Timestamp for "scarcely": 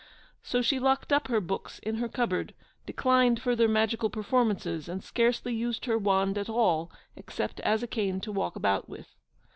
5.03-5.53